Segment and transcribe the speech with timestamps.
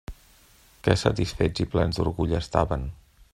[0.87, 2.89] Que satisfets i plens d'orgull estaven!